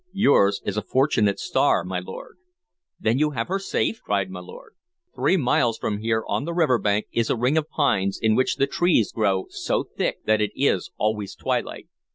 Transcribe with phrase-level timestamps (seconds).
[0.13, 2.37] Yours is a fortunate star, my lord."
[2.99, 4.73] "Then you have her safe?" cried my lord.
[5.13, 8.55] "Three miles from here, on the river bank, is a ring of pines, in which
[8.55, 11.87] the trees grow so thick that it is always twilight.